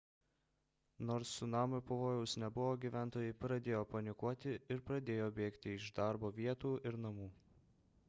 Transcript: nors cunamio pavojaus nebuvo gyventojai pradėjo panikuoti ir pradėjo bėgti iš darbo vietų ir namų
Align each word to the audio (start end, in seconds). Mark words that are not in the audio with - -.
nors 1.09 1.33
cunamio 1.41 1.81
pavojaus 1.91 2.33
nebuvo 2.45 2.73
gyventojai 2.87 3.37
pradėjo 3.45 3.85
panikuoti 3.95 4.57
ir 4.77 4.85
pradėjo 4.91 5.31
bėgti 5.41 5.79
iš 5.79 5.95
darbo 6.03 6.37
vietų 6.43 6.77
ir 6.91 7.03
namų 7.09 7.35